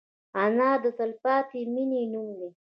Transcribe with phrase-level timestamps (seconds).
[0.43, 2.49] انا د تلپاتې مینې نوم دی